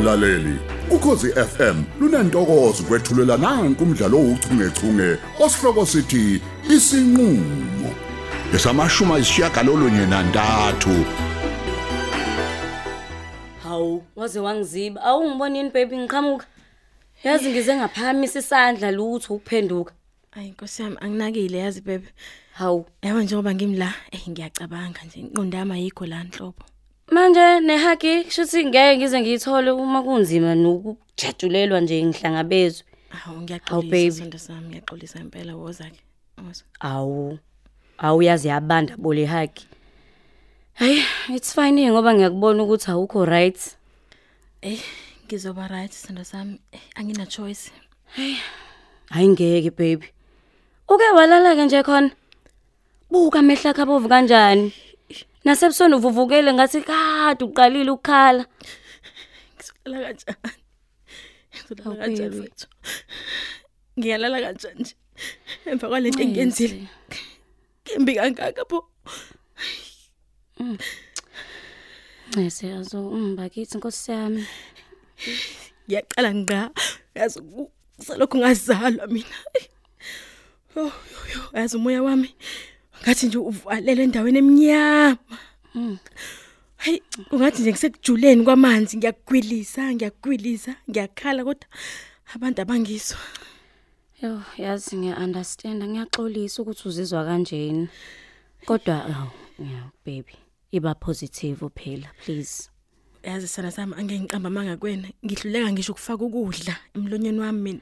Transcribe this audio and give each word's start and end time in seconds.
mlaleli 0.00 0.58
ukhosi 0.90 1.28
FM 1.32 1.82
lunantokozo 2.00 2.82
kwethulela 2.82 3.36
nanku 3.36 3.84
umdlalo 3.84 4.18
ouchungechunge 4.18 5.16
osihloko 5.40 5.86
sithi 5.86 6.40
isinqulo 6.74 7.90
esamashuma 8.54 9.18
ishiyagalolunye 9.18 10.06
nantathu 10.06 11.04
Hawu, 13.62 14.02
waze 14.16 14.40
wangiziba. 14.40 15.02
Awungibonini 15.02 15.70
baby 15.70 15.96
ngiqhamuka. 15.98 16.46
Yazi 17.24 17.50
ngize 17.50 17.76
ngaphamisa 17.76 18.38
isandla 18.38 18.90
lutho 18.90 19.34
ukuphenduka. 19.34 19.92
Ayi 20.32 20.48
inkosi 20.48 20.82
yami 20.82 20.96
anginakile 21.00 21.58
yazi 21.58 21.80
bebe. 21.80 22.08
Hawu, 22.52 22.86
Yabo 23.02 23.22
njengoba 23.22 23.54
ngimla 23.54 23.94
eh 24.10 24.28
ngiyacabanga 24.28 25.00
nje 25.06 25.20
inqondo 25.20 25.58
yami 25.58 25.72
ayikho 25.72 26.06
la 26.06 26.24
nhlobo. 26.24 26.64
Manje 27.10 27.60
nehagi 27.60 28.24
kushuthi 28.24 28.64
ngeke 28.66 28.96
ngize 28.96 29.20
ngiyithole 29.20 29.70
uma 29.70 30.02
kunzima 30.02 30.54
nokujatshulelwa 30.54 31.80
nje 31.80 32.04
ngihlangabezwe. 32.04 32.84
Hawu 33.08 33.24
Hawu, 33.24 33.42
ngiyaxolisa 33.42 33.90
baby. 33.90 34.12
sonto 34.12 34.38
sami 34.38 34.68
ngiyaxolisa 34.68 35.18
impela 35.20 35.56
woza 35.56 35.84
ke. 35.84 36.00
Woza. 36.46 36.64
Awu. 36.80 37.38
Awuyazi 37.98 38.48
yabanda 38.48 38.96
bole 38.96 39.26
hagi. 39.26 39.66
Hayi, 40.74 41.02
it's 41.34 41.54
fine 41.54 41.90
ngoba 41.90 42.14
ngiyakubona 42.14 42.62
ukuthi 42.62 42.90
awukho 42.90 43.24
right. 43.24 43.76
Eh 44.62 44.80
ngizoba 45.26 45.68
right 45.68 45.92
sonto 45.92 46.24
sami 46.24 46.60
eh, 46.72 46.80
angina 46.94 47.26
choice. 47.26 47.70
Hayi 49.10 49.28
ngeke 49.28 49.70
baby. 49.70 50.06
Uke 50.88 51.04
walala 51.14 51.54
ke 51.56 51.64
nje 51.64 51.82
khona. 51.82 52.10
Buka 53.10 53.38
amehla 53.38 53.74
khabovu 53.74 54.08
kanjani? 54.08 54.72
Nasebusweni 55.50 55.94
uvuvukele 55.98 56.52
ngathi 56.54 56.80
kade 56.86 57.42
uqalile 57.44 57.90
ukukhala. 57.90 58.46
Ngizolala 59.58 60.06
kanjani? 60.14 60.62
Ngizolala 61.50 61.84
Hawu, 61.84 61.96
kanjani 62.00 62.30
baby. 62.30 62.38
mfethu? 62.40 62.66
Ngiyalala 63.98 64.38
kanjani 64.44 64.80
nje? 64.80 64.94
Emva 65.66 65.86
kwalento 65.88 66.22
engiyenzile. 66.22 66.86
Kembi 67.84 68.14
kangaka 68.14 68.62
bo. 68.70 68.78
Ngese 72.38 72.66
yazo 72.68 73.08
umbakithi 73.10 73.74
Nkosi 73.78 74.10
yami. 74.12 74.46
Ngiyaqala 75.88 76.30
ngqa. 76.34 76.70
Yazi 77.14 77.40
ku- 77.42 77.72
salokhu 77.98 78.38
ngazalwa 78.38 79.06
mina. 79.06 79.36
Yo 80.76 80.82
yo 80.86 81.18
yo 81.34 81.40
yazi 81.58 81.74
umoya 81.76 82.02
wami 82.06 82.30
ngathi 83.02 83.26
nje 83.26 83.38
uvalele 83.38 84.02
endaweni 84.02 84.38
eminyama. 84.38 85.18
Hey, 86.78 87.00
ungathi 87.30 87.62
nje 87.62 87.70
ngisekujuleni 87.70 88.44
kwamanzi 88.44 88.96
ngiyagwilisa, 88.96 89.94
ngiyagwilisa, 89.94 90.72
ngiyakhala 90.90 91.44
kodwa 91.44 91.68
abantu 92.34 92.62
abangizwa. 92.62 93.18
Yo, 94.22 94.42
yazi 94.56 94.96
ngiya 94.96 95.18
understand 95.18 95.84
ngiyaxolisa 95.84 96.62
ukuthi 96.62 96.88
uzizwa 96.88 97.24
kanjeni. 97.24 97.88
Kodwa 98.66 99.04
awu, 99.04 99.30
yeah 99.58 99.88
baby, 100.06 100.36
iba 100.72 100.94
positive 100.94 101.68
phela 101.74 102.08
please. 102.24 102.69
Yazi 103.22 103.48
sana 103.48 103.70
sami 103.70 103.94
angeke 103.94 104.20
ngiqamba 104.20 104.48
amanga 104.48 104.76
kwena. 104.76 105.08
Ngihluleka 105.24 105.72
ngisho 105.72 105.92
ukufaka 105.92 106.24
ukudla 106.24 106.74
emlonyeni 106.96 107.38
wami 107.38 107.60
mina. 107.62 107.80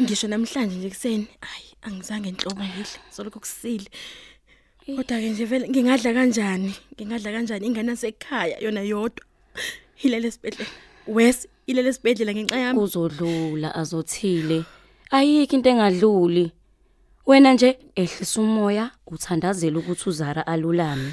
Ngisho 0.00 0.28
namhlanje 0.28 0.76
nje 0.76 0.88
kuseni, 0.88 1.26
hayi 1.40 1.68
angizange 1.82 2.28
inhlobo 2.28 2.64
ngidle. 2.64 2.98
Soloko 3.10 3.38
kusile. 3.40 3.90
Kodwa 4.86 5.20
ke 5.20 5.30
nje 5.30 5.44
vele 5.44 5.68
ngingadla 5.68 6.14
kanjani? 6.14 6.74
Ngingadla 6.94 7.32
kanjani 7.32 7.66
ingane 7.66 7.90
yasekhaya 7.90 8.58
yona 8.58 8.82
yodwa? 8.82 9.24
Hilele 9.94 10.28
esibedlela. 10.28 10.70
Wes 11.06 11.48
ilele 11.66 11.88
esibedlela 11.88 12.32
ngenxa 12.34 12.58
yami. 12.58 12.78
Kuzodlula 12.80 13.74
azothile. 13.74 14.64
Ayikho 15.10 15.56
into 15.56 15.70
engadluli. 15.70 16.52
Wena 17.26 17.52
nje 17.52 17.78
ehlisa 17.94 18.40
umoya, 18.40 18.90
uthandazela 19.06 19.78
ukuthi 19.78 20.08
uZara 20.08 20.46
alulame. 20.46 21.12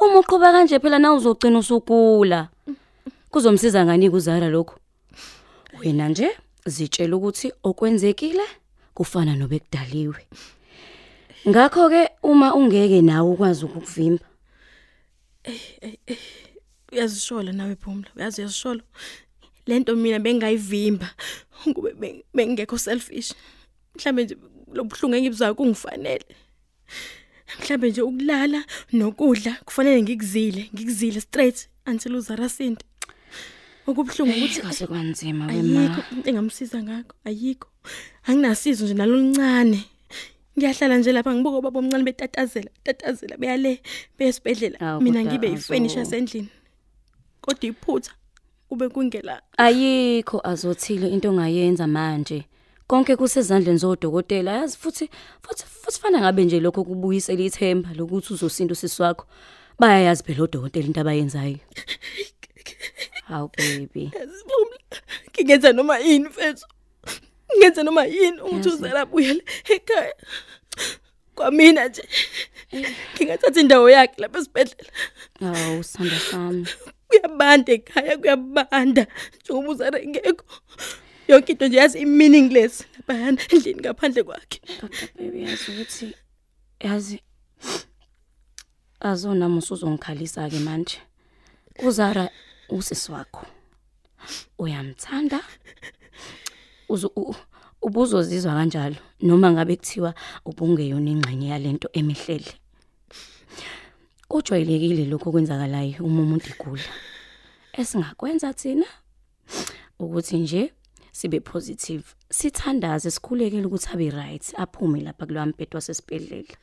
Uma 0.00 0.18
uqhubeka 0.20 0.52
kanje 0.52 0.78
phela 0.78 0.98
na 0.98 1.12
uzogcina 1.14 1.58
usugula. 1.58 2.48
Kuzomsiza 3.30 3.84
ngani 3.84 4.10
kuZara 4.10 4.48
lokho? 4.48 4.78
Wena 5.80 6.08
nje 6.08 6.28
zitshela 6.66 7.16
ukuthi 7.16 7.52
okwenzekile 7.62 8.44
kufana 8.94 9.34
nobekudaliwe. 9.36 10.26
Ngakho 11.48 11.88
ke 11.88 12.08
uma 12.22 12.54
ungeke 12.54 13.02
nawe 13.02 13.30
ukwazi 13.30 13.64
ukuvimba, 13.64 14.24
Uyazishola 16.92 17.52
nawe 17.52 17.76
Phumla. 17.76 18.08
Uyazi 18.16 18.40
uyazishola. 18.40 18.82
Lento 19.66 19.96
mina 19.96 20.18
bengayivimba. 20.18 21.10
Beng- 22.00 22.24
bengekho 22.34 22.78
selfish. 22.78 23.32
Mhlambe 23.94 24.24
nje 24.24 24.36
lobhlungu 24.74 25.16
engibuzwayo 25.16 25.54
kungifanele. 25.54 26.24
Mhlambe 27.60 27.90
nje 27.90 28.02
ukulala 28.02 28.64
nokudla 28.92 29.56
kufanele 29.64 30.02
ngikuzile, 30.02 30.70
ngikuzile 30.74 31.20
straight 31.20 31.68
until 31.86 32.14
uzarasinde. 32.16 32.84
Okubhlungu 33.86 34.32
ukuthi 34.36 34.60
kase 34.60 34.86
kwanzima 34.86 35.48
ayikho 35.48 35.66
wema. 35.66 36.04
into 36.12 36.30
engamsiza 36.30 36.82
ngakho, 36.82 37.14
ayikho. 37.24 37.68
Anginasizo 38.26 38.84
nje 38.84 38.94
naloluncane. 38.94 39.84
Ngiyahlala 40.58 40.98
nje 40.98 41.12
lapha 41.12 41.34
ngibuka 41.34 41.60
baba 41.60 41.78
omncane 41.78 42.04
betatazela, 42.04 42.70
tatazela 42.84 43.36
beyale 43.36 43.80
besibedlela. 44.18 44.80
Awu, 44.80 45.00
Mina 45.00 45.18
kodwa 45.22 45.32
ngibe 45.32 45.46
azo- 45.48 45.54
yifurniture 45.56 46.04
sendlini. 46.04 46.48
Kodwa 47.40 47.68
iphutha 47.70 48.12
kube 48.68 48.88
kungela. 48.88 49.42
Ayikho 49.56 50.40
azothile 50.44 51.08
into 51.08 51.28
ongayenza 51.30 51.86
manje. 51.86 52.44
Konke 52.88 53.16
kusezandleni 53.16 53.78
zodokotela 53.78 54.52
yazi 54.52 54.76
futhi 54.78 55.10
futhi 55.42 55.64
futhi 55.66 56.00
fana 56.00 56.20
ngabe 56.20 56.44
nje 56.44 56.60
lokho 56.60 56.84
kubuyisela 56.84 57.42
ithemba 57.42 57.90
lokuthi 57.98 58.32
uzosinda 58.32 58.72
usisi 58.72 59.02
wakho. 59.02 59.26
Bayayazi 59.78 60.22
phela 60.22 60.42
odokotela 60.44 60.86
into 60.86 61.00
abayenzayo. 61.00 61.58
Haw 63.28 63.48
baby. 63.58 64.10
Ngingenza 65.30 65.72
noma 65.72 65.98
yini 65.98 66.28
mfethu. 66.28 66.66
Ngingenza 67.50 67.82
noma 67.82 68.04
yini 68.04 68.40
uzala 68.40 69.00
abuyele 69.00 69.44
ekhaya. 69.68 70.14
Kwamina 71.34 71.88
nje. 71.88 72.08
Ngingathatha 73.14 73.60
indawo 73.60 73.90
yakhe 73.90 74.22
lapha 74.22 74.38
esibedlela. 74.38 74.92
Haw 75.40 75.82
sanda 75.82 76.18
sami. 76.30 76.66
Kuyabanda 77.08 77.72
ekhaya 77.72 78.16
kuyabanda. 78.18 79.06
Njengoba 79.40 79.68
uzala 79.70 79.98
ngekho. 79.98 80.46
Yonke 81.28 81.52
into 81.52 81.68
nje 81.68 81.76
yazi 81.76 81.98
i-meaningless 81.98 82.84
lapha 82.96 83.14
endlini 83.28 83.80
ngaphandle 83.80 84.22
kwakhe. 84.22 84.60
Kodwa 84.80 84.98
baby 85.18 85.42
yazi 85.42 85.70
ukuthi 85.72 86.14
yazi 86.80 87.20
azona 89.00 89.48
musuzongikhalisa 89.48 90.50
ke 90.50 90.58
manje. 90.58 90.98
Uzara 91.86 92.30
usisi 92.68 93.12
wakho. 93.12 93.46
Uyamthanda? 94.58 95.40
Uzo 96.88 97.10
u- 97.16 97.34
ubuzozizwa 97.82 98.54
kanjalo 98.54 98.96
noma 99.20 99.50
ngabe 99.52 99.76
kuthiwa 99.76 100.14
ubungeyona 100.44 101.10
ingxenye 101.10 101.48
yalento 101.48 101.88
emihlele. 101.92 102.52
Kujwayelekile 104.28 105.04
lokho 105.04 105.30
kwenzakalayo 105.32 106.04
uma 106.04 106.22
umuntu 106.22 106.50
igula. 106.50 106.82
Esingakwenza 107.72 108.54
thina 108.54 108.86
ukuthi 109.98 110.36
nje 110.38 110.72
sibe 111.16 111.40
positive. 111.40 112.04
Sithandaze 112.30 113.10
sikhulekele 113.10 113.66
ukuthi 113.66 113.88
abe 113.92 114.10
right 114.10 114.54
aphume 114.56 115.00
lapha 115.00 115.26
kulowa 115.26 115.46
mbhedo 115.46 115.76
wasesibedlela 115.76 116.54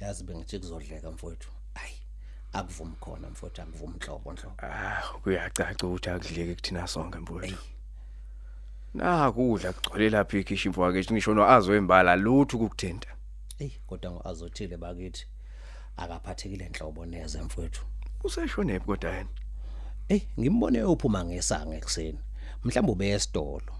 yazi 0.00 0.24
bengithi 0.24 0.58
kuzodleka 0.58 1.10
mfowethu. 1.10 1.50
Hayi 1.74 1.94
akuvumi 2.52 2.96
khona 3.00 3.30
mfowethu 3.30 3.62
angivumi 3.62 3.94
inhlobo 3.94 4.32
nhlobo. 4.32 4.56
Ah, 4.62 5.02
kuyacaca 5.22 5.82
ukuthi 5.86 6.10
akudleke 6.10 6.54
kuthina 6.54 6.86
sonke 6.86 7.18
mfowethu. 7.18 7.79
Na 8.94 9.32
kudla 9.32 9.72
kugcwele 9.72 10.10
lapha 10.10 10.38
ikhishi 10.38 10.68
mfowethu 10.68 11.14
ngisho 11.14 11.34
no 11.34 11.44
azoyimbala 11.44 12.16
lutho 12.16 12.56
ukukuthinta. 12.56 13.08
eyi 13.58 13.72
kodwa 13.86 14.10
ngo-azothile 14.10 14.76
bakithi 14.76 15.26
akaphathekile 15.96 16.68
nhlobo 16.68 17.06
neze 17.06 17.42
mfowethu. 17.42 17.82
Useshonephi 18.24 18.86
kodwa 18.86 19.10
yena? 19.16 19.28
eyi 20.08 20.26
ngimbone 20.40 20.82
uphuma 20.82 21.24
ngesanga 21.24 21.76
ekuseni 21.76 22.18
mhlawumbe 22.64 22.92
ube 22.92 23.08
esitolo. 23.10 23.72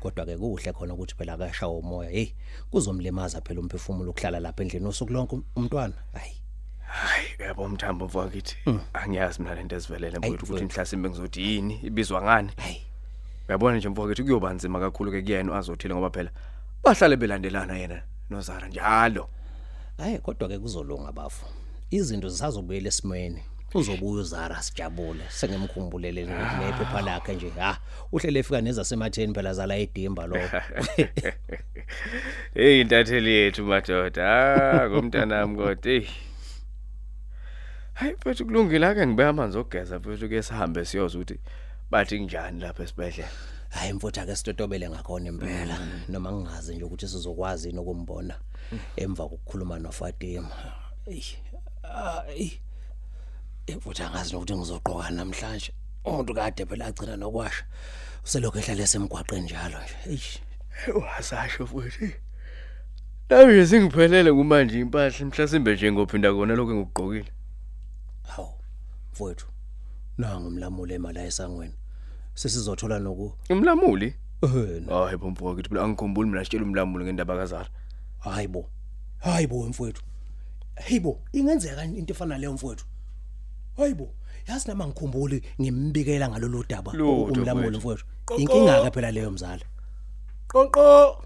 Kodwa 0.00 0.26
ke 0.26 0.36
kuhle 0.36 0.72
khona 0.72 0.94
ukuthi 0.94 1.14
phela 1.14 1.32
akashawa 1.34 1.78
umoya. 1.78 2.10
Hey 2.10 2.28
kuzomlimaza 2.70 3.40
phela 3.40 3.60
umphefumulo 3.60 4.10
ukuhlala 4.10 4.40
lapha 4.40 4.62
endlini 4.62 4.86
usuku 4.86 5.12
lonke 5.12 5.36
um- 5.36 5.44
umntwana. 5.56 5.94
Hayi. 6.12 6.36
Hayi, 6.78 7.28
yabo 7.38 7.68
mthambo 7.68 8.06
mfowethu. 8.06 8.56
Angiyazi 8.92 9.42
mina 9.42 9.54
lento 9.54 9.76
ezivelele 9.76 10.18
mfowethu 10.18 10.44
ukuthi 10.44 10.64
mhlasimbe 10.64 11.08
ngizothi 11.10 11.42
yini 11.42 11.80
ibizwa 11.82 12.22
ngani? 12.22 12.52
hayi. 12.56 12.82
Uyabona 13.48 13.76
nje 13.76 13.88
mfowethu 13.88 14.24
kuyoba 14.24 14.52
nzima 14.52 14.80
kakhulu 14.80 15.10
ke 15.10 15.22
kuyena 15.22 15.56
azothile 15.56 15.94
ngoba 15.94 16.10
phela 16.10 16.30
bahlale 16.84 17.16
belandelana 17.16 17.78
yena 17.78 18.02
noZara 18.30 18.68
njalo. 18.68 19.28
Hayi 19.98 20.18
kodwa 20.18 20.48
ke 20.48 20.58
kuzolunga 20.58 21.12
bafu. 21.12 21.46
Izinto 21.90 22.28
zisazobuyela 22.28 22.88
esimweni. 22.88 23.42
Uzobuya 23.74 24.20
uZara 24.20 24.62
sijabule 24.62 25.24
sengemkhumbulele 25.28 26.26
nephepha 26.26 27.00
lakhe 27.00 27.34
nje. 27.34 27.50
Ha, 27.50 27.78
uhlele 28.12 28.40
efika 28.40 28.60
nezasematheni 28.60 29.34
phela 29.34 29.54
zala 29.54 29.76
edimba 29.76 30.26
lo. 30.26 30.36
Hey 32.54 32.80
intatheli 32.80 33.30
yethu 33.30 33.64
madoda. 33.64 34.26
Ah, 34.82 34.90
ngomntanami 34.90 35.56
kodwa 35.56 35.92
hey. 35.92 36.06
Hayi 37.94 38.12
mfethu 38.12 38.46
kulungile 38.46 38.86
ake 38.86 39.06
ngibe 39.06 39.24
amanzi 39.24 39.58
ogeza 39.58 39.98
mfethu 39.98 40.28
ke 40.28 40.42
sihambe 40.42 40.84
siyoza 40.84 41.18
ukuthi 41.18 41.38
bathi 41.90 42.18
kunjani 42.18 42.60
lapha 42.60 42.82
esibhedlela. 42.82 43.30
Hayi 43.68 43.92
mfuthu 43.92 44.20
ake 44.20 44.36
sitotobele 44.36 44.90
ngakhona 44.90 45.28
impela 45.28 45.78
noma 46.08 46.32
ngingazi 46.32 46.74
nje 46.74 46.84
ukuthi 46.84 47.08
sizokwazi 47.08 47.72
nokumbona 47.72 48.34
emva 48.96 49.28
kokukhuluma 49.28 49.78
noFatima. 49.78 50.50
Ey. 51.06 51.24
Ay. 51.82 52.50
Emfuthu 53.66 54.02
angazi 54.02 54.32
nokuthi 54.32 54.56
ngizoqoka 54.56 55.10
namhlanje. 55.10 55.72
Umuntu 56.04 56.34
kade 56.34 56.66
phela 56.66 56.86
agcina 56.86 57.16
nokwasha. 57.16 57.64
Uselokhu 58.24 58.58
ehlala 58.58 58.82
esemgwaqeni 58.82 59.44
njalo 59.44 59.78
nje. 59.82 59.96
Ey. 60.06 60.22
Wasasho 60.94 61.66
futhi. 61.66 62.14
Nami 63.28 63.52
nje 63.52 63.66
singiphelele 63.66 64.32
kumanje 64.32 64.80
impahla 64.80 65.26
mhlasimbe 65.26 65.74
nje 65.74 65.92
ngophinda 65.92 66.32
kona 66.32 66.54
lokho 66.54 66.72
engikugqokile. 66.72 67.32
Hawu. 68.22 68.54
Mfuthu. 69.12 69.46
Nangu 70.18 70.48
umlamuli 70.48 70.94
emali 70.94 71.20
esangweni. 71.20 71.74
Sesizothola 72.34 72.98
noku 72.98 73.32
Umlamuli? 73.50 74.14
Eh 74.42 74.82
Hayi 74.88 75.16
bo 75.16 75.30
mfowethu 75.30 75.68
phela 75.70 75.84
angikhumbuli 75.84 76.30
mina 76.30 76.44
sitshela 76.44 76.64
umlamuli 76.64 77.04
ngendaba 77.04 77.36
kaZara. 77.36 77.68
hayibo. 78.18 78.70
Hayibo 79.18 79.68
mfowethu. 79.68 80.02
Hayibo, 80.76 81.20
ingenzeka 81.32 81.84
into 81.84 82.12
efana 82.12 82.38
leyo 82.38 82.52
mfowethu. 82.52 82.84
Hayibo, 83.76 84.14
yazi 84.46 84.68
nama 84.68 84.86
ngikhumbuli 84.86 85.42
ngimbikela 85.60 86.28
ngalolu 86.28 86.64
daba 86.68 86.92
umlamuli 86.92 87.78
mfowethu. 87.78 88.04
Inkinga 88.38 88.82
ke 88.84 88.90
phela 88.90 89.10
leyo 89.10 89.30
mzala. 89.30 89.64
Qonqo. 90.48 91.24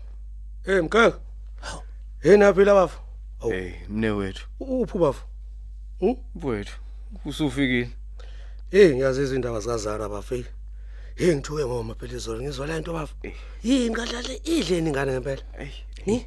Hey 0.64 0.80
mkhanga. 0.80 1.18
Hey 2.20 2.36
naphi 2.36 2.64
la 2.64 2.74
bafu? 2.74 3.00
Hey 3.40 3.72
mne 3.88 4.10
wethu. 4.10 4.46
Uphu 4.60 4.98
bafu? 4.98 5.24
Hm? 6.00 6.14
Mfowethu 6.34 6.80
usufikile. 7.24 7.90
Hey 8.72 8.94
ngiyazi 8.94 9.22
izindaba 9.22 9.60
zikaZara 9.60 10.08
bafu. 10.08 10.34
Hey 11.14 11.34
ngithuke 11.34 11.66
ngoma 11.66 11.94
phela 11.94 12.14
izolo 12.16 12.42
ngizwa 12.42 12.66
le 12.66 12.80
nto 12.80 12.92
bafu. 12.92 13.14
Yini 13.62 13.94
kadlale 13.94 14.40
idleni 14.44 14.88
ingane 14.88 15.12
ngempela. 15.12 15.42
Hey. 16.04 16.20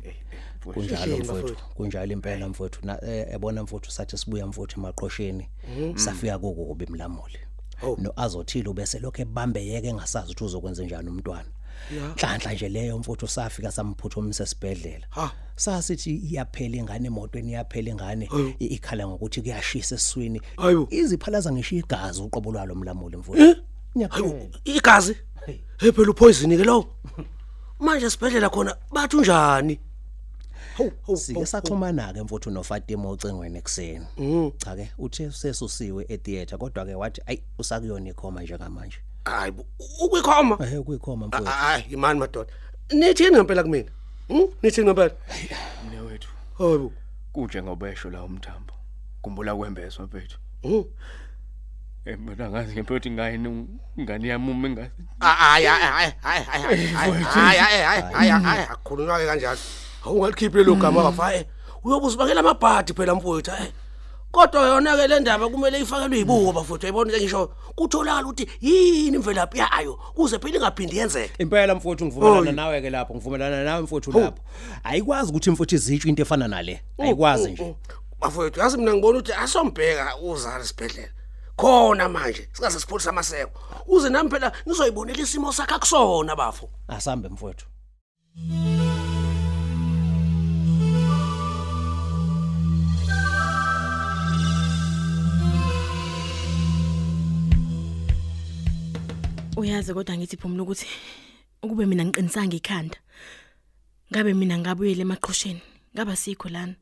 Kunjalo 0.63 1.01
Ishima, 1.01 1.17
mfowethu, 1.17 1.47
mfowethu. 1.47 1.65
kunjalo 1.75 2.13
impela 2.13 2.49
mfowethu. 2.49 2.79
Na 2.83 3.05
eh, 3.05 3.27
yabona 3.31 3.63
mfowethu 3.63 3.91
sathi 3.91 4.17
sibuya 4.17 4.47
mfowethu 4.47 4.79
emaqhosheni. 4.79 5.49
Safika 5.95 6.39
kukubi 6.39 6.85
mlamuli. 6.85 7.39
Hawu. 7.75 7.97
No 8.01 8.13
azothile 8.15 8.69
ubese 8.69 8.99
lokho 8.99 9.21
ebambeyeke 9.21 9.87
engasazi 9.87 10.31
ukuthi 10.31 10.43
uzokwenza 10.43 10.83
njani 10.83 11.09
umntwana. 11.09 11.49
Ya. 11.97 12.13
Hlanhla 12.17 12.53
nje 12.53 12.69
leyo 12.69 12.97
mfowethu 12.99 13.27
safika 13.27 13.71
samphuthumisa 13.71 14.43
esibhedlela. 14.43 15.05
Ha. 15.09 15.31
Sasithi 15.55 16.15
iyaphela 16.15 16.77
ingane 16.77 17.07
emotweni 17.07 17.51
iyaphela 17.51 17.89
ingane 17.91 18.25
Hawu. 18.25 18.53
i- 18.59 18.65
ikhala 18.65 19.07
ngokuthi 19.07 19.41
kuyashisa 19.41 19.95
esiswini. 19.95 20.41
Hayibo. 20.57 20.87
Iziphalaza 20.91 21.51
ngisho 21.51 21.75
igazi 21.75 22.21
uqobo 22.21 22.51
lwalo 22.51 22.75
mlamuli 22.75 23.17
mfowethu. 23.17 23.61
Ngiyaphela. 23.97 24.27
Hayi 24.27 24.49
igazi. 24.65 25.15
Hey 25.79 25.91
phela 25.91 26.09
upoison 26.11 26.57
ke 26.57 26.63
lo. 26.63 26.85
Manje 27.79 28.09
sibhedlela 28.09 28.49
khona 28.49 28.75
bathi 28.93 29.17
unjani? 29.17 29.79
Hawu 30.77 30.91
hawu. 31.05 31.17
Sike 31.17 31.45
saxhumana 31.45 32.13
ke 32.13 32.21
mfowethu 32.23 32.51
noFatima 32.51 33.09
ocengweni 33.09 33.57
ekseni. 33.57 34.05
Mhm. 34.17 34.51
Cha 34.57 34.75
ke 34.75 34.91
uthe 34.97 35.31
sesusiwe 35.31 36.05
etheater 36.09 36.57
kodwa 36.59 36.85
ke 36.85 36.95
wathi 36.95 37.21
ayi 37.27 37.41
usakuyona 37.59 38.09
ikhoma 38.09 38.41
njengamanje. 38.43 38.97
Hayi 39.25 39.53
ukuyikhoma. 40.01 40.57
Eh 40.61 40.81
kuyikhoma 40.83 41.27
mfowethu. 41.27 41.49
Hayi 41.51 41.83
imani 41.89 42.19
madoda. 42.19 42.53
Nithini 42.91 43.31
ngempela 43.31 43.63
kumina? 43.63 43.91
Hm? 44.27 44.47
Nithini 44.63 44.87
ngempela? 44.87 45.11
Mne 45.87 45.99
wethu. 45.99 46.29
Hayibo. 46.57 46.93
Kunje 47.33 47.63
ngobesho 47.63 48.09
la 48.09 48.23
umthambo. 48.23 48.73
Kumbula 49.21 49.55
kwembeswa 49.55 50.05
mfethu. 50.05 50.37
Hm? 50.61 50.83
Eh 52.05 52.19
mina 52.19 52.49
ngazi 52.49 52.73
ngempethu 52.73 53.07
ingane 53.07 53.65
ingane 53.97 54.27
yami 54.27 54.51
uma 54.51 54.67
engazi. 54.67 54.91
Hayi 55.19 55.65
hayi 55.65 56.13
hayi 56.21 56.43
hayi 56.43 56.43
hayi 56.43 57.63
hayi 57.63 58.03
hayi 58.13 58.29
hayi 58.29 58.63
akukhulunywa 58.69 59.19
ke 59.19 59.25
kanjalo. 59.25 59.59
Awungalikhiphe 60.05 60.63
lo 60.63 60.75
gama 60.75 61.03
bafaye. 61.03 61.47
Uyobuza 61.83 62.17
bakela 62.17 62.39
amabhadi 62.39 62.93
phela 62.93 63.15
mfowethu 63.15 63.51
hayi. 63.51 63.71
Kodwa 64.35 64.67
yona 64.67 64.97
ke 64.97 65.07
le 65.07 65.19
ndaba 65.19 65.49
kumele 65.49 65.79
ifakelwe 65.79 66.19
ibuko 66.19 66.51
bafowethu 66.51 66.85
ayibona 66.85 67.11
nje 67.11 67.21
ngisho 67.21 67.47
kutholakala 67.75 68.27
ukuthi 68.27 68.47
yini 68.61 69.15
imvelaphi 69.15 69.57
yayo 69.59 69.93
kuze 70.13 70.39
phela 70.39 70.57
ingaphindi 70.57 70.97
yenzeke. 70.97 71.33
Impela 71.39 71.75
mfowethu 71.75 72.05
ngivumelana 72.05 72.49
Oy. 72.49 72.51
nawe 72.51 72.81
ke 72.81 72.89
lapho 72.89 73.15
ngivumelana 73.15 73.63
nawe 73.63 73.81
mfowethu 73.81 74.11
lapho. 74.11 74.39
Ayikwazi 74.83 75.29
ukuthi 75.29 75.51
mfowethu 75.51 75.75
izitsho 75.75 76.09
into 76.09 76.21
efana 76.21 76.47
nale. 76.47 76.83
Ayikwazi 76.97 77.51
nje. 77.51 77.75
Bafowethu 78.19 78.59
yazi 78.59 78.77
mina 78.77 78.93
ngibona 78.93 79.19
ukuthi 79.19 79.33
asombheka 79.33 80.17
uzala 80.17 80.63
isibhedlela. 80.63 81.09
Khona 81.55 82.09
manje 82.09 82.49
sikaze 82.51 82.79
sipholisa 82.79 83.09
amaseko. 83.09 83.59
Uze 83.87 84.09
nami 84.09 84.29
phela 84.29 84.51
ngizoyibonela 84.67 85.23
isimo 85.23 85.53
sakhe 85.53 85.79
kusona 85.79 86.35
bafo. 86.35 86.69
Asambe 86.87 87.29
mfowethu. 87.29 87.65
Uyazi 99.57 99.93
kodwa 99.93 100.17
ngithi 100.17 100.37
phumula 100.37 100.63
ukuthi 100.63 100.85
ukube 101.63 101.85
mina 101.85 102.03
ngiqinisanga 102.05 102.55
ikhanda. 102.55 102.97
Ngabe 104.11 104.33
mina 104.33 104.57
ngabuyele 104.57 105.01
emaqhosheni. 105.01 105.61
Ngaba 105.95 106.15
sikho 106.15 106.49
lana. 106.49 106.75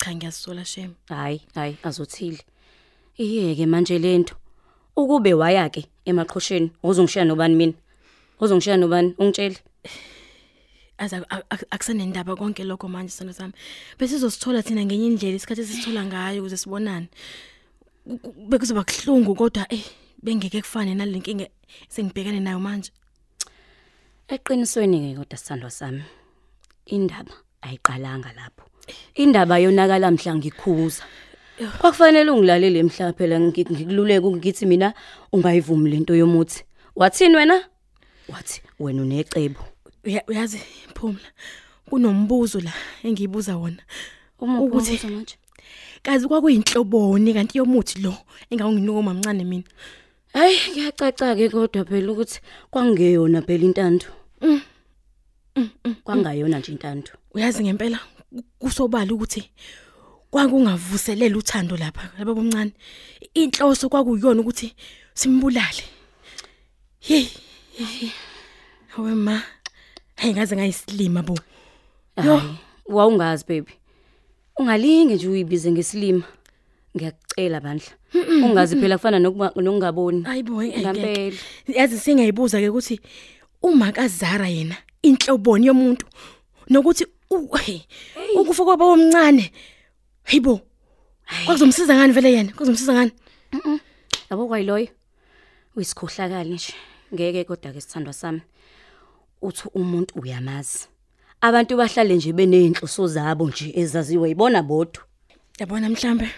Cha 0.00 0.14
ngiyazisola 0.14 0.64
shem. 0.64 0.94
Hayi, 1.08 1.40
hayi 1.54 1.76
azothile. 1.82 2.40
Iyeke 3.18 3.66
manje 3.66 3.98
lento. 3.98 4.34
Ukube 4.96 5.34
waya 5.34 5.68
ke 5.70 5.86
emaqhosheni, 6.04 6.70
uzongishiya 6.82 7.24
nobani 7.24 7.54
mina? 7.54 7.72
Uzongishiya 8.40 8.76
nobani? 8.76 9.14
Ungitshele. 9.18 9.58
Aza 10.98 11.22
akusenendaba 11.70 12.36
konke 12.36 12.64
lokho 12.64 12.88
manje 12.88 13.12
sona 13.12 13.32
sami. 13.32 13.52
Bese 13.98 14.14
sizosithola 14.18 14.62
thina 14.62 14.84
ngenye 14.84 15.06
indlela 15.06 15.36
isikhathi 15.36 15.60
esithola 15.60 16.04
ngayo 16.04 16.40
ukuze 16.42 16.56
sibonane. 16.56 17.08
Ku- 18.08 18.18
ku- 18.18 18.34
Bekuzoba 18.48 18.82
kuhlungu 18.84 19.34
kodwa 19.36 19.66
eh 19.70 19.84
bengeke 20.22 20.60
kufane 20.62 20.94
nalenkinga 20.94 21.46
sengibhekane 21.88 22.40
nayo 22.40 22.60
manje. 22.60 22.90
Eqinisweni 24.28 25.00
ke 25.00 25.18
kodwa 25.18 25.36
sithandwa 25.38 25.70
sami. 25.70 26.02
Indaba 26.86 27.32
ayiqalanga 27.62 28.32
lapho. 28.36 28.64
Indaba 29.14 29.58
yonakala 29.58 30.10
mhla 30.10 30.34
ngikhuza. 30.36 31.02
Kwakufanele 31.80 32.30
ungilalele 32.30 32.78
emhla 32.78 33.12
phela 33.12 33.38
ngi- 33.40 33.66
ngikululeke 33.72 34.26
ngithi 34.36 34.66
mina 34.66 34.94
ungayivumi 35.32 35.90
lento 35.90 36.14
yomuthi. 36.14 36.64
Wathini 36.96 37.36
wena? 37.36 37.64
Wathi 38.28 38.62
wena 38.78 39.02
unecebo. 39.02 39.60
Uya- 40.04 40.24
Uyazi 40.28 40.60
phumla. 40.94 41.28
Kunombuzo 41.90 42.60
la 42.60 42.72
engiyibuza 43.02 43.56
wona. 43.56 43.82
Uma 44.40 44.60
Ukuthi- 44.60 44.94
ukuthi 44.94 45.06
manje. 45.06 45.36
Kazi 46.02 46.28
kwakuyinhloboni 46.28 47.34
kanti 47.34 47.58
yomuthi 47.58 48.00
lo 48.00 48.14
engawunginuka 48.50 49.02
mamncane 49.02 49.44
mina. 49.44 49.64
Hayi 50.32 50.58
kuyacaca 50.74 51.36
ke 51.36 51.48
kodwa 51.48 51.84
phela 51.84 52.12
ukuthi 52.12 52.40
kwangeyona 52.70 53.42
phela 53.42 53.64
intando. 53.64 54.06
Kwangayona 56.04 56.58
nje 56.58 56.72
intando. 56.72 57.10
Uyazi 57.34 57.62
ngempela 57.64 57.98
ku- 58.30 58.44
kusobala 58.58 59.12
ukuthi 59.14 59.50
kwakungavuselela 60.30 61.36
uthando 61.38 61.76
lapha 61.76 62.10
laba 62.18 62.34
bomncane. 62.34 62.72
Inhloso 63.34 63.88
kwakuyona 63.88 64.40
ukuthi 64.40 64.74
simbulale. 65.14 65.84
Hey. 67.00 67.26
Hawe 68.88 69.14
ma. 69.14 69.42
Hey 70.16 70.32
ngaze 70.32 70.56
ngayisilima 70.56 71.22
bo. 71.22 71.38
Hayi, 72.16 72.28
wawungazi 72.86 73.44
baby. 73.48 73.72
Ungalinge 74.58 75.14
nje 75.14 75.28
uyibize 75.28 75.70
ngesilima. 75.72 76.24
Ngiyakucela 76.96 77.60
bandla. 77.60 77.92
Ungazi 78.44 78.76
phela 78.76 78.96
kufana 78.98 79.18
nokuba 79.18 79.52
nokungaboni. 79.56 80.22
Hayibo 80.24 80.62
Ngampela. 80.62 81.36
Yazi 81.68 81.98
singayibuza 81.98 82.60
ke 82.60 82.68
ukuthi 82.68 83.00
uma 83.62 83.92
kaZara 83.92 84.48
yena 84.48 84.76
inhloboni 85.02 85.66
yomuntu 85.66 86.06
nokuthi 86.70 87.06
u- 87.30 87.56
hey, 87.56 87.80
ukufa 88.36 88.64
kwaba 88.64 88.84
omncane. 88.84 89.52
Hayibo. 90.24 90.60
Kwazomsiza 91.46 91.94
ngani 91.94 92.12
vele 92.12 92.32
yena? 92.32 92.52
Kwazomsiza 92.52 92.92
ngani? 92.94 93.12
Yabo 94.30 94.46
kwayiloyo. 94.48 94.88
Uyisikhohlakali 95.76 96.50
nje. 96.54 96.74
ngeke 97.14 97.44
kodwa 97.44 97.72
ke 97.72 97.80
sithandwa 97.80 98.12
sami 98.12 98.40
uthi 99.42 99.68
umuntu 99.74 100.18
uyamazi 100.20 100.88
abantu 101.40 101.76
bahlale 101.76 102.14
nje 102.16 102.32
beneyinhloso 102.32 103.06
zabo 103.06 103.48
nje 103.48 103.72
ezaziwe 103.76 104.28
yibona 104.28 104.62
bodwa 104.62 105.02
Yabona 105.58 105.88
mhlambe 105.88 106.28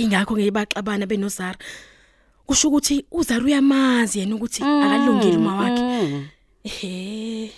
ingakho 0.00 0.34
ngeyibaxabana 0.34 1.06
benozara. 1.06 1.58
Kusho 2.46 2.68
ukuthi 2.68 3.04
uzara 3.10 3.44
uyamazi 3.44 4.18
yena 4.18 4.34
ukuthi 4.34 4.62
akalungile 4.62 5.36
uma 5.36 5.54
wakhe. 5.54 5.82
Ehe. 6.64 7.52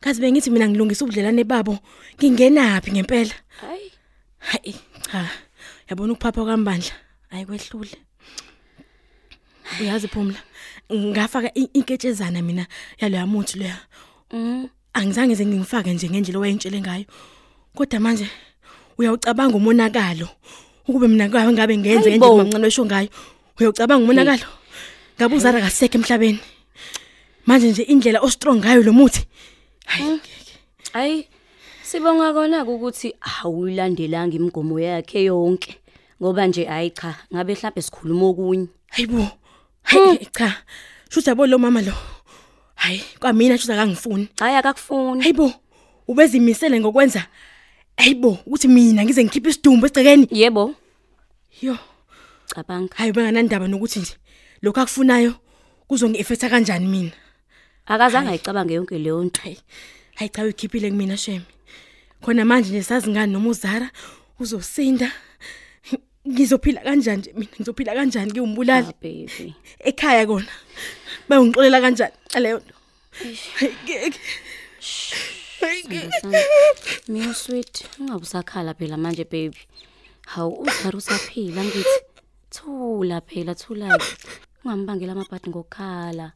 Kazi 0.00 0.20
bengithi 0.20 0.50
mina 0.50 0.68
ngilungisa 0.68 1.04
ubudlelane 1.04 1.44
babo. 1.44 1.78
Ngingenapi 2.16 2.92
ngempela? 2.92 3.34
hayi 3.60 3.92
Hayi 4.38 4.74
cha. 5.10 5.28
Yabona 5.88 6.12
ukuphapha 6.12 6.44
kwambandla 6.44 6.92
ayikwehlule. 7.30 7.96
Uyazi 9.80 10.08
phumla. 10.08 10.38
Ngafaka 10.92 11.54
inketshezana 11.54 12.42
mina 12.42 12.66
yaloya 12.98 13.26
muntu 13.26 13.58
loya. 13.58 13.78
Angizange 14.94 15.34
nje 15.34 15.46
ngingifake 15.46 15.92
nje 15.92 16.10
ngendlela 16.10 16.38
wayengitshele 16.38 16.80
ngayo. 16.80 17.04
Kodwa 17.74 18.00
manje 18.00 18.30
uyawucabanga 18.98 19.56
umonakalo. 19.56 20.28
Ukube 20.88 21.08
mina 21.08 21.28
ngabe 21.28 21.78
ngenze 21.78 22.18
bo. 22.18 22.36
mamncane 22.36 22.64
wesho 22.64 22.84
ngayo. 22.84 23.08
Uyawucabanga 23.58 24.04
umonakalo. 24.04 24.46
Ngabe 25.16 25.34
uzara 25.36 25.60
kasekho 25.60 25.98
emhlabeni. 25.98 26.40
Manje 27.46 27.70
nje 27.70 27.82
indlela 27.82 28.20
o 28.22 28.30
strong 28.30 28.58
ngayo 28.60 28.82
lo 28.82 28.92
muthi. 28.92 29.26
Hayi. 29.86 30.20
hayi 30.92 31.26
sibonga 31.82 32.32
kona 32.32 32.64
ukuthi 32.64 33.14
awuyilandelanga 33.20 34.36
imigomo 34.36 34.78
yakhe 34.80 35.24
yonke 35.24 35.76
ngoba 36.20 36.46
nje 36.46 36.64
hayi 36.64 36.90
cha 36.90 37.14
ngabe 37.32 37.54
mhlawumbe 37.54 37.82
sikhuluma 37.82 38.26
okunye 38.26 38.68
Hayibo. 38.92 39.26
Hayi 39.82 40.28
cha. 40.36 40.62
Shutha 41.10 41.30
yabo 41.30 41.46
lo 41.46 41.58
mama 41.58 41.82
lo. 41.82 41.92
Hayi, 42.74 43.02
kwamina 43.20 43.58
shutha 43.58 43.74
akangifuni. 43.74 44.28
hayi 44.38 44.56
akakufuni 44.56 45.22
Hayibo. 45.22 45.52
Ubezimisele 46.08 46.80
ngokwenza. 46.80 47.26
Hayibo, 47.96 48.38
ukuthi 48.46 48.68
mina 48.68 49.04
ngize 49.04 49.24
ngikhiphe 49.24 49.50
isidumbu 49.50 49.86
egcekeni. 49.86 50.26
yebo 50.30 50.74
Yo, 51.62 51.78
cabanga 52.54 52.94
hayi 52.96 53.12
benganandaba 53.12 53.68
nokuthi 53.68 54.00
nje 54.00 54.14
lokho 54.62 54.80
akufunayo 54.80 55.34
kuzongieffecta 55.88 56.48
kanjani 56.50 56.86
mina. 56.86 57.12
akazange 57.86 58.30
ayicabange 58.30 58.74
yonke 58.74 58.98
leyo 58.98 59.24
nto 59.24 59.40
Hayi. 59.42 59.58
Hayi 60.14 60.30
cha 60.30 60.42
uyikhiphile 60.42 60.90
kumina 60.90 61.16
shemi. 61.16 61.44
Khona 62.22 62.44
manje 62.44 62.70
nje 62.70 62.82
sazi 62.82 63.10
ngani 63.10 63.32
noma 63.32 63.48
uzara 63.50 63.90
uzosinda. 64.40 65.12
Ngizophila 66.28 66.80
kanjani 66.80 67.18
nje 67.20 67.32
mina? 67.36 67.50
Ngizophila 67.60 67.94
kanjani 67.94 68.30
ngiwumbulali? 68.30 68.86
Ah, 68.88 68.92
baby 69.02 69.54
ekhaya 69.80 70.26
kona 70.26 70.52
bayongixolela 71.28 71.80
kanjani 71.80 72.12
leyo 72.40 72.58
nto 72.58 72.74
Hayi, 73.12 73.34
ngeke. 73.34 73.58
Hayi, 73.58 73.72
ngeke. 73.84 74.20
Mina 77.08 77.34
sweet 77.34 77.86
ungabe 78.00 78.22
usakhala 78.22 78.74
phela 78.74 78.96
manje 78.96 79.24
baby. 79.24 79.58
Hawu 80.26 80.60
uzara 80.62 80.98
usaphila 80.98 81.64
ngithi. 81.64 81.98
Thula 82.50 83.20
phela 83.20 83.54
thula. 83.54 83.98
Ungambangela 84.64 85.12
amabhadi 85.12 85.50
ngokukhala. 85.50 86.32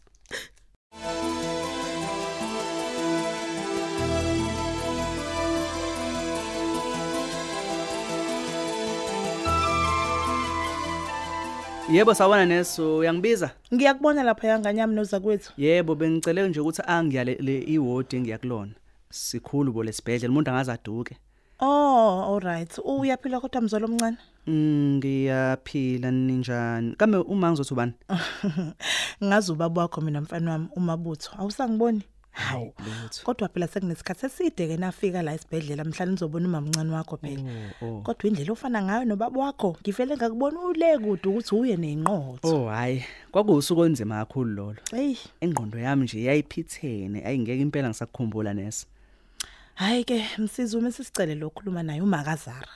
Yebo 11.91 12.15
sawona 12.15 12.47
neso. 12.47 12.99
Uyangibiza? 12.99 13.51
Ngiyakubona 13.75 14.23
lapha 14.23 14.49
yanganyami 14.49 14.95
noza 14.95 15.21
kwethu. 15.21 15.53
Yebo 15.57 15.95
bengicele 15.95 16.49
nje 16.49 16.61
ukuthi 16.61 16.83
angiyale 16.87 17.35
le 17.35 17.59
iward 17.59 18.15
engiyakulona. 18.15 18.73
Sikhulu 19.11 19.73
bo 19.73 19.83
lesibhedlela 19.83 20.33
umuntu 20.33 20.51
angaze 20.51 20.73
aduke. 20.73 21.17
Oh, 21.61 22.35
alright. 22.35 22.79
Uyaphila 22.85 23.41
kodwa 23.41 23.61
mzolo 23.61 23.87
omncane. 23.87 24.17
Mm, 24.47 24.97
Ngiyaphila 24.97 26.11
ninjani? 26.11 26.97
Kambe 26.97 27.19
uma 27.19 27.51
ngizothi 27.51 27.73
ubani? 27.75 27.93
Ngazi 29.25 29.53
ubaba 29.53 29.83
wakho 29.83 30.01
mina 30.01 30.21
mfana 30.21 30.51
wami 30.51 30.69
umabutho. 30.77 31.31
Awusangiboni? 31.39 32.03
Hawu 32.31 32.73
lutho. 32.79 33.25
Kodwa 33.25 33.49
phela 33.49 33.67
sekunesikhathi 33.67 34.27
eside 34.27 34.69
ke 34.69 34.77
nafika 34.77 35.23
la 35.23 35.35
esibhedlela 35.35 35.85
mhlawumbe 35.85 36.13
nizobona 36.13 36.49
umama 36.49 36.67
omncane 36.67 36.93
wakho 36.93 37.17
phela. 37.17 37.43
Oh, 37.83 37.87
oh. 37.87 38.01
Kodwa 38.03 38.29
indlela 38.29 38.53
ofana 38.53 38.83
ngayo 38.83 39.05
nobaba 39.05 39.41
wakho, 39.41 39.77
ngivele 39.81 40.17
ngakubona 40.17 40.61
ule 40.61 40.99
kude 40.99 41.29
ukuthi 41.29 41.55
uye 41.55 41.77
nezinqotho. 41.77 42.49
Oh 42.57 42.69
hayi, 42.69 43.05
kwakusuku 43.33 43.81
onzima 43.81 44.15
kakhulu 44.27 44.55
lolo. 44.55 44.77
Hey, 44.91 45.17
Engqondo 45.41 45.79
yami 45.79 46.05
nje 46.05 46.23
yayiphithene, 46.23 47.25
ayingeke 47.25 47.63
impela 47.63 47.89
ngisakukhumbula 47.89 48.55
nesa. 48.55 48.87
Hayi 49.77 50.05
ke 50.05 50.25
msizi 50.39 50.77
uma 50.77 50.91
sisicele 50.93 51.35
lokhuluma 51.35 51.83
naye 51.83 52.01
umakazara. 52.03 52.69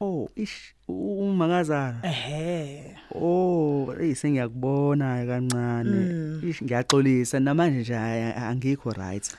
Oh, 0.00 0.28
ish, 0.36 0.74
umakazana. 0.88 1.98
Ehhe. 2.02 2.94
Oh, 3.14 3.94
hey 3.98 4.14
sengiyakubona 4.14 5.26
kancane. 5.26 6.40
Ish 6.50 6.62
ngiyaxolisa 6.62 7.40
namanje 7.40 7.80
nje 7.80 7.96
ay- 7.96 8.32
angikho 8.36 8.90
right. 8.92 9.34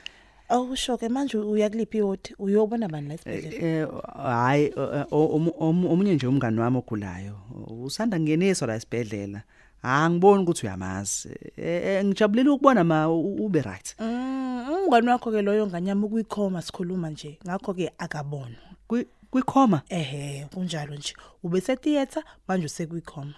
Awusho 0.48 0.96
ke 0.98 1.08
manje 1.08 1.38
uyakuliphi 1.38 1.98
yodi? 1.98 2.34
Uyobona 2.38 2.88
bani 2.88 3.08
la 3.08 3.14
esibhedlela? 3.14 3.66
Eh 3.66 3.88
hayi 4.24 4.64
eh, 4.66 5.04
o- 5.10 5.28
omu- 5.36 5.54
omu- 5.60 5.90
omunye 5.92 6.14
nje 6.14 6.26
umngani 6.26 6.60
wami 6.60 6.76
ogulayo 6.78 7.36
usanda 7.84 8.20
ngeniswa 8.20 8.66
la 8.68 8.74
esibhedlela 8.76 9.42
angiboni 9.82 10.42
ukuthi 10.42 10.66
uyamazi 10.66 11.28
Eh, 11.56 11.82
eh, 11.86 12.04
ngijabulela 12.04 12.52
ukubona 12.52 12.84
ma 12.84 13.08
u- 13.08 13.44
ube 13.46 13.62
right 13.62 13.94
Mm, 14.00 14.66
umngani 14.90 15.08
wakho 15.10 15.30
ke 15.30 15.42
loyo 15.42 15.66
nganyama 15.66 16.06
ukuyikhoma 16.06 16.62
sikhuluma 16.66 17.10
nje. 17.10 17.38
Ngakho 17.46 17.70
ke 17.78 17.86
akabona. 18.04 18.58
Kwi- 18.88 19.06
kwikhoma 19.30 19.78
Ehhe, 19.88 20.46
kunjalo 20.52 20.94
nje. 20.94 21.14
Ube 21.44 21.60
se 21.60 21.76
theater 21.76 22.22
manje 22.48 22.66
usekuyikhoma. 22.66 23.34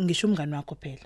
Ngisho 0.00 0.26
umngani 0.26 0.54
wakho 0.56 0.74
phela. 0.82 1.04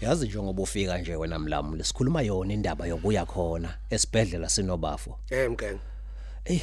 yazi 0.00 0.26
njengoba 0.26 0.62
ufika 0.62 0.98
nje 0.98 1.16
wena 1.16 1.38
mlamu 1.38 1.76
lesikhuluma 1.76 2.22
yona 2.22 2.52
indaba 2.54 2.86
yokuya 2.86 3.26
khona 3.26 3.78
esibhedlela 3.90 4.48
sinobafo 4.48 5.18
Eh 5.30 5.50
mkenge. 5.50 5.80
eh 6.44 6.62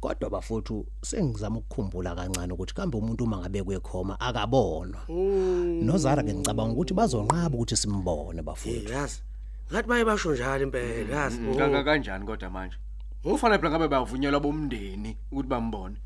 kodwa 0.00 0.30
bafuthu 0.30 0.86
sengizama 1.02 1.58
ukukhumbula 1.58 2.14
kancane 2.14 2.52
ukuthi 2.52 2.74
kambe 2.74 2.96
umuntu 2.98 3.24
uma 3.24 3.38
ngabe 3.38 3.62
kuyekhoma 3.62 4.20
akabonwa 4.20 5.00
nozara 5.82 6.22
ke 6.22 6.34
ngicabanga 6.34 6.72
ukuthi 6.72 6.94
bazonqaba 6.94 7.54
ukuthi 7.54 7.76
simbone 7.76 8.42
bafuthu 8.42 8.92
Yazi. 8.92 9.20
Ngathi 9.72 9.88
baye 9.88 10.04
basho 10.04 10.32
njalo 10.32 10.62
impela 10.62 11.16
yazi. 11.16 11.38
Ngaka 11.40 11.84
kanjani 11.84 12.26
kodwa 12.26 12.50
manje? 12.50 12.76
Ufanele 13.24 13.58
phela 13.58 13.70
ngabe 13.70 13.88
bayavunyelwa 13.88 14.40
bomndeni 14.40 15.16
ukuthi 15.32 15.48
bambone. 15.48 15.96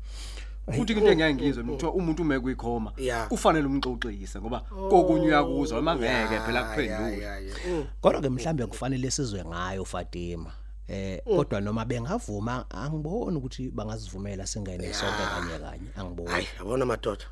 Futhi 0.65 0.93
into 0.93 1.11
engeke 1.11 1.33
ngizwe 1.33 1.63
kuthiwa 1.63 1.93
umuntu 1.93 2.21
uma 2.21 2.39
kuyikhoma 2.39 2.91
Yeah. 2.97 3.31
ufanele 3.31 3.67
umxoxise 3.67 4.39
ngoba 4.39 4.59
kokunye 4.59 5.27
uyakuzwa 5.27 5.79
uma 5.79 5.95
ngeke 5.95 6.39
phela 6.45 6.63
kuphendule. 6.63 7.53
kodwa 8.01 8.21
ke 8.21 8.29
mhlambe 8.29 8.65
kufanele 8.65 9.11
sizwe 9.11 9.45
ngayo 9.45 9.85
Fatima 9.85 10.51
eh 10.87 11.21
kodwa 11.23 11.61
noma 11.61 11.85
bengavuma 11.85 12.65
angiboni 12.69 13.37
ukuthi 13.37 13.69
bangazivumela 13.71 14.47
singene 14.47 14.93
sonke 14.93 15.23
kanye 15.33 15.59
kanye 15.59 15.89
angiboni 15.97 16.29
Hayi, 16.31 16.47
yabona 16.57 16.85
madoda. 16.85 17.25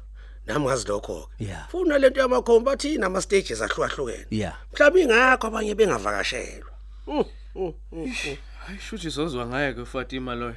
Nami 0.46 0.66
ngazi 0.66 0.88
lokho 0.88 1.30
ke. 1.38 1.44
Yeah. 1.46 1.68
Funa 1.70 1.98
lento 1.98 2.20
yamakhomba 2.22 2.72
bathi 2.72 2.98
nama 2.98 3.22
stages 3.22 3.62
ahlukahlukene. 3.62 4.26
yeah 4.30 4.56
Mhlawumbe 4.74 5.02
ingakho 5.02 5.48
abanye 5.48 5.76
bengavakashelwa. 5.76 6.72
Mm, 7.08 7.24
mm, 7.56 7.64
mm, 7.66 7.74
mm. 7.92 8.38
Hayi 8.66 8.80
shuthi 8.80 9.12
sozwa 9.12 9.46
ngaye 9.48 9.74
ke 9.74 9.86
Fatima 9.86 10.36
loyo. 10.36 10.56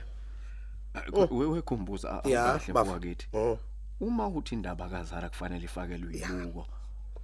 Hayi, 0.94 1.10
ko- 1.12 1.28
we- 1.30 1.46
Wekhumbuza 1.46 2.22
Yeah, 2.24 2.58
kahle 2.58 2.72
bafo. 2.72 2.90
mfowethu. 2.96 3.26
Mm. 3.32 3.56
Uma 4.00 4.28
uthi 4.28 4.54
indaba 4.54 4.88
kaZara 4.88 5.28
kufanele 5.28 5.64
ifakelwe 5.64 6.14
ibuko. 6.18 6.66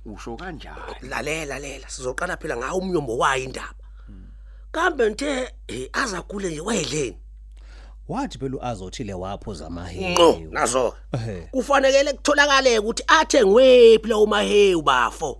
Usho 0.04 0.36
kanjani? 0.36 0.78
Lalela 1.02 1.44
lalela 1.58 1.88
sizoqala 1.88 2.36
phela 2.36 2.56
ngawo 2.56 2.78
umnyombo 2.78 3.16
wayo 3.18 3.44
indaba. 3.44 3.74
Kambe 4.72 5.10
nthe 5.10 5.50
eh, 5.68 5.88
azagule 5.92 6.48
nje 6.50 6.60
wayedleni. 6.60 7.16
wathi 8.08 8.38
phela 8.38 8.62
azothile 8.62 9.14
waphuza 9.14 9.64
Ngo 9.64 9.72
amahewu 9.72 10.48
nazo. 10.50 10.94
Ehhe. 11.12 11.48
Kufanele 11.50 12.12
kutholakale 12.12 12.78
ukuthi 12.78 13.04
athengiwe 13.06 13.98
phela 13.98 14.18
umahewu 14.18 14.82
bafo. 14.82 15.38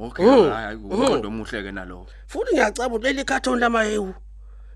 Okay, 0.00 0.26
hayi 0.26 0.76
uqondo 0.76 1.28
omuhle 1.28 1.62
ke 1.62 1.72
nalowo. 1.72 2.06
Futhi 2.26 2.52
ngiyacaba 2.54 2.86
ukuthi 2.94 3.04
leli 3.04 3.24
carton 3.24 3.58
lamahewu 3.58 4.14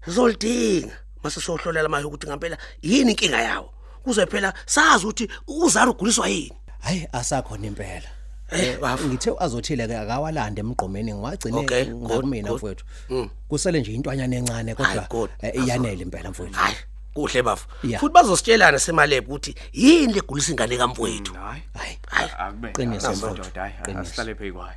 zolidinga 0.06 0.96
mase 1.22 1.40
sohlolela 1.40 1.86
amahewu 1.86 2.08
ukuthi 2.08 2.26
ngempela 2.26 2.58
yini 2.82 3.10
inkinga 3.10 3.40
yawo. 3.40 3.70
Kuze 4.02 4.26
phela 4.26 4.54
sazi 4.66 5.06
ukuthi 5.06 5.28
uzara 5.46 5.90
uguliswa 5.90 6.28
yini. 6.28 6.52
hayi 6.80 7.08
asakhona 7.12 7.66
impela 7.66 7.94
Eh, 7.94 8.02
bafu. 8.02 8.17
Ngithe 8.52 9.30
azothile 9.38 9.86
ke 9.86 9.96
akawalande 9.98 10.60
emgqomeni 10.60 11.12
Okay, 11.12 11.20
ngiwagcine 11.20 11.84
good, 11.84 12.02
ngakumina 12.02 12.48
good. 12.48 12.56
mfowethu 12.56 12.84
Mm. 13.10 13.28
kusele 13.48 13.80
nje 13.80 13.92
intwanyana 13.94 14.36
encane 14.36 14.72
Hayi, 14.72 14.76
kodwa 14.76 15.06
good. 15.10 15.30
eh, 15.42 15.54
iyanele 15.64 16.02
impela 16.02 16.30
mfowethu 16.30 16.54
hayi 16.58 16.76
kuhle 17.14 17.42
bafu 17.42 17.66
Yeah. 17.82 18.00
futhi 18.00 18.12
bazositshelana 18.14 18.78
semalebhe 18.78 19.26
ukuthi 19.26 19.54
yini 19.72 20.12
legulisa 20.12 20.50
ingane 20.52 20.76
kamfowethu 20.76 21.34
hayi 21.34 21.62
hayi 21.74 21.98
hayi 22.06 22.30
akube 22.38 22.68
Qiniso, 22.72 22.98
njalo, 22.98 23.14
mfowethu. 23.16 23.38
madoda, 23.42 23.60
hayi 23.60 23.74
Qiniso. 23.84 24.00
asihlale 24.00 24.34
phezu 24.34 24.54
kwayo 24.54 24.72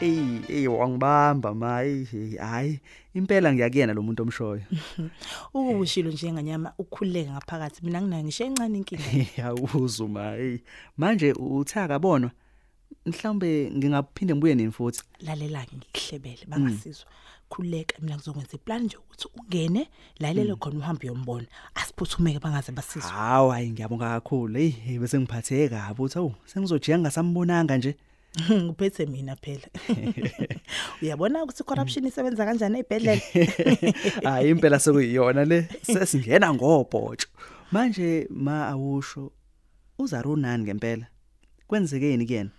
Ey, 0.00 0.40
ey 0.48 0.66
wangibamba 0.66 1.54
ma, 1.54 1.82
ey, 1.82 2.06
hayi, 2.38 2.80
impela 3.14 3.52
ngiyakuyena 3.52 3.92
lo 3.92 4.02
muntu 4.02 4.22
omshoyo. 4.22 4.62
ukushilo 5.54 6.10
nje 6.10 6.32
nganyama 6.32 6.72
ukhuleke 6.78 7.30
ngaphakathi 7.30 7.84
mina 7.84 8.02
nginayo 8.02 8.24
ngisho 8.24 8.44
encane 8.44 8.78
inkinga 8.78 9.04
Yawuzu 9.38 10.08
ma, 10.08 10.36
ey. 10.36 10.58
Manje 10.96 11.32
uthaka 11.32 11.98
bonwa. 11.98 12.30
Mhlawumbe 13.06 13.70
ngingaphinde 13.76 14.34
ngibuye 14.34 14.54
nini 14.54 14.72
futhi? 14.72 15.02
lalela 15.20 15.66
ngikuhlebele 15.76 16.46
bangasizwa 16.48 17.06
khuleka 17.50 17.96
mina 18.00 18.16
ngizokwenza 18.16 18.54
iplan 18.54 18.82
nje 18.82 18.96
ukuthi 18.96 19.28
ungene 19.36 19.88
lalele 20.18 20.54
khona 20.54 20.78
uhambe 20.78 21.06
yombona 21.06 21.46
asiphuthumeke 21.74 22.38
bangaze 22.38 22.72
basizwe 22.72 23.10
Hawu, 23.10 23.50
hayi 23.50 23.70
ngiyabonga 23.70 24.08
kakhulu. 24.08 24.58
Ey, 24.58 24.68
hey, 24.68 24.98
bese 24.98 25.18
ngiphatheke 25.18 25.68
kabi 25.68 26.02
uthi 26.02 26.18
awu, 26.18 26.34
sengizojiya 26.46 26.98
ngasambonanga 26.98 27.76
nje. 27.76 27.96
ngiphethe 28.64 29.06
mina 29.06 29.36
phela 29.36 29.66
uyabona 31.02 31.42
ukuthi 31.42 31.64
corruption 31.64 32.06
isebenza 32.06 32.44
kanjani 32.44 32.78
ezibhedlela 32.78 33.22
Hayi 34.26 34.50
impela 34.50 34.78
sekuyiyona 34.78 35.44
le. 35.44 35.68
Sesingena 35.82 36.54
ngobhotsho. 36.54 37.28
Manje 37.72 38.26
ma 38.30 38.68
awusho 38.68 39.32
uzarunani 39.98 40.64
ngempela. 40.64 41.06
Kwenzekeni 41.66 42.26
kuyena? 42.26 42.50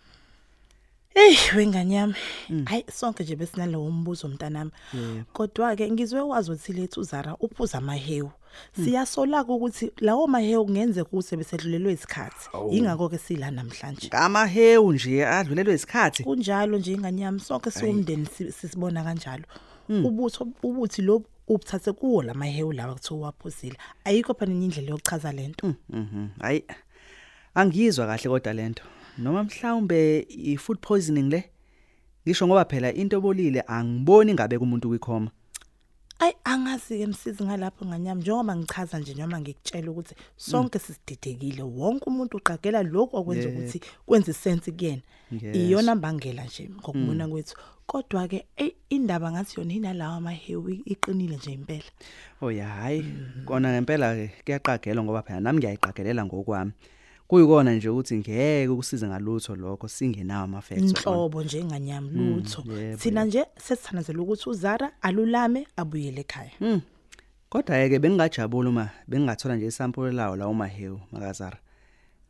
Hey 1.13 1.36
wenganyama 1.58 2.15
hayi 2.65 2.86
sonke 2.91 3.24
nje 3.24 3.36
besinalowo 3.36 3.91
mbuzo 3.91 4.27
mntanami. 4.27 4.72
Kodwa 5.34 5.75
ke 5.75 5.91
ngizwe 5.91 6.22
wazi 6.22 6.51
ukuthi 6.51 6.74
lethu 6.74 7.00
uzara 7.00 7.36
uphuza 7.39 7.77
amahewu. 7.77 8.32
Siyasola 8.84 9.44
ukuthi 9.44 9.91
lawo 10.00 10.27
mahewu 10.27 10.65
kungenzeka 10.65 11.10
ukuthi 11.10 11.36
besedlulelwe 11.38 11.94
isikhathi. 11.94 12.50
Ingakho 12.72 13.10
ke 13.10 13.18
sila 13.18 13.51
namhlanje. 13.51 14.08
Ngamahewu 14.08 14.94
nje 14.94 15.25
adlulelwe 15.27 15.74
isikhathi. 15.75 16.24
kunjalo 16.24 16.77
nje 16.77 16.94
inganyama 16.94 17.39
sonke 17.39 17.72
siwumndeni 17.72 18.25
si- 18.25 18.51
sisibona 18.51 19.03
kanjalo. 19.03 19.44
Ubutho 19.89 20.48
ubuthi 20.63 21.01
lo 21.01 21.24
ubuthathe 21.48 21.91
kuwo 21.91 22.24
lamahewu 22.24 22.72
lawa 22.74 22.94
kuthiwa 22.94 23.20
waphuzile 23.20 23.77
ayikho 24.06 24.36
enye 24.41 24.65
indlela 24.65 24.89
yokuchaza 24.89 25.32
lento. 25.32 25.74
Mhm. 25.89 26.27
Hayi. 26.39 26.63
Angizwa 27.56 28.08
kahle 28.08 28.30
kodwa 28.30 28.53
lento. 28.53 28.84
Noma 29.18 29.44
mhlawumbe 29.44 30.27
i 30.30 30.58
food 30.58 30.80
poisoning 30.82 31.30
le. 31.30 31.44
Ngisho 32.25 32.48
ngoba 32.48 32.65
phela 32.65 32.94
into 32.94 33.18
obolile 33.18 33.63
angiboni 33.68 34.34
ngabe 34.34 34.60
kumuntu 34.60 34.89
kwikhoma. 34.89 35.32
Ay 36.20 36.32
angazi 36.44 37.00
ke 37.00 37.08
msizi 37.08 37.44
ngalapho 37.44 37.86
nganyama 37.86 38.22
njengoba 38.22 38.56
ngichaza 38.56 39.00
nje 39.00 39.13
noma 39.13 39.39
ngikutshela 39.39 39.91
ukuthi 39.91 40.15
sonke 40.38 40.80
sisididekile 40.80 41.63
wonke 41.63 42.06
umuntu 42.06 42.38
uqagela 42.38 42.84
lokho 42.84 43.18
okwenza 43.18 43.50
ukuthi 43.50 43.82
kwenze 44.06 44.34
sense 44.34 44.72
kuyena 44.72 45.01
iyona 45.53 45.96
mbangela 45.96 46.46
nje 46.46 46.70
ngokubona 46.70 47.27
kwethu 47.27 47.56
kodwa 47.86 48.27
ke 48.27 48.46
indaba 48.89 49.32
ngathi 49.32 49.60
yona 49.60 49.74
inalawa 49.74 50.15
amahewi 50.15 50.82
iqinile 50.86 51.36
nje 51.36 51.51
impela 51.51 51.89
Oh 52.41 52.51
ya 52.51 52.68
hayi. 52.68 53.06
Kona 53.46 53.72
ngempela 53.72 54.15
ke 54.15 54.30
kuyaqagelwa 54.46 55.03
ngoba 55.03 55.22
phela 55.22 55.40
nami 55.40 55.59
ngiyayiqagelela 55.59 56.25
ngokwami. 56.25 56.72
Kuyikona 57.31 57.74
nje 57.74 57.89
ukuthi 57.89 58.17
ngeke 58.17 58.67
ukusize 58.67 59.07
ngalutho 59.07 59.55
lokho 59.55 59.87
singenawo 59.87 60.44
ama 60.44 60.61
facts. 60.61 60.81
inhlobo 60.81 61.44
nje 61.44 61.59
enganyama 61.59 62.09
lutho 62.11 62.63
yebo, 62.67 62.98
thina 62.98 63.25
nje 63.25 63.46
sesithanazela 63.57 64.22
ukuthi 64.22 64.50
uzara 64.50 64.91
alulame 65.01 65.67
abuyele 65.77 66.22
ekhaya 66.22 66.81
Kodwa 67.50 67.89
ke 67.89 68.00
bengingajabula 68.00 68.70
uma 68.70 68.89
bengingathola 69.07 69.55
nje 69.55 69.67
isampulu 69.67 70.11
lawo 70.11 70.35
lawo 70.35 70.53
mahewu 70.53 71.00
makazara. 71.11 71.57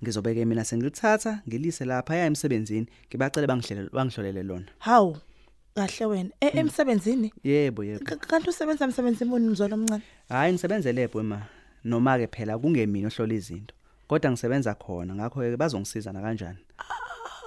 Ngizobeke 0.03 0.45
mina 0.45 0.63
sengilithatha 0.63 1.41
ngilise 1.47 1.85
lapha 1.85 2.15
ya 2.15 2.25
emsebenzini 2.25 2.87
ngibacele 3.09 3.47
bangihlele 3.47 3.89
bangihlolele 3.89 4.43
lona. 4.43 4.65
hawu 4.79 5.17
kahle 5.75 6.05
wena 6.05 6.29
e 6.41 6.47
emsebenzini 6.59 7.33
Yebo 7.43 7.83
yebo. 7.83 8.05
Kanti 8.05 8.49
usebenza 8.49 8.85
emsebenzini 8.85 9.29
muni 9.29 9.49
mzolo 9.49 9.75
omncane 9.75 10.03
Hayi 10.29 10.53
ngisebenzele 10.53 11.09
ema 11.15 11.41
noma 11.83 12.19
ke 12.19 12.27
phela 12.27 12.57
kungemini 12.57 13.07
ohlola 13.07 13.33
izinto. 13.33 13.73
Kodwa 14.11 14.31
ngisebenza 14.31 14.73
khona 14.75 15.15
ngakho 15.15 15.39
ke 15.39 15.55
bazongisiza 15.57 16.11
na 16.11 16.19
kanjani. 16.21 16.59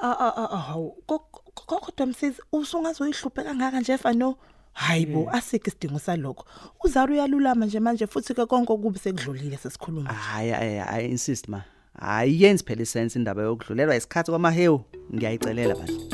Ah 0.02 0.16
ah 0.18 0.32
ah, 0.36 0.48
ah, 0.52 0.58
hawu 0.58 0.96
Ko- 1.06 1.18
ko- 1.54 1.80
kodwa 1.80 2.06
msizi 2.06 2.40
usungazoyihluphe 2.52 3.42
kangaka 3.44 3.80
nje 3.80 3.98
fano 3.98 4.36
hayibo 4.72 5.30
asike 5.30 5.70
isidingo 5.70 5.98
salokho 5.98 6.44
uzara 6.84 7.12
uyalulama 7.12 7.66
nje 7.66 7.80
manje 7.80 8.06
futhi 8.06 8.34
ke 8.34 8.46
konke 8.46 8.72
okubi 8.72 8.98
sekudlulile 8.98 9.56
sesikhuluma 9.56 10.12
Hayi 10.12 10.50
hayi 10.50 10.78
hayi 10.78 11.08
insist 11.10 11.48
ma. 11.48 11.62
Hayi 12.00 12.42
yenzi 12.42 12.64
phela 12.64 12.82
isense 12.82 13.18
indaba 13.18 13.42
yokudlulelwa 13.42 13.96
isikhathi 13.96 14.30
kwamahewu 14.30 14.80
ngiyayicelela 15.14 15.74
bani. 15.74 16.13